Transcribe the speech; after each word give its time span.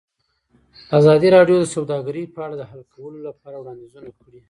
ازادي 0.99 1.29
راډیو 1.35 1.57
د 1.61 1.65
سوداګري 1.75 2.23
په 2.35 2.39
اړه 2.45 2.55
د 2.57 2.63
حل 2.69 2.81
کولو 2.95 3.19
لپاره 3.27 3.55
وړاندیزونه 3.59 4.09
کړي. 4.21 4.39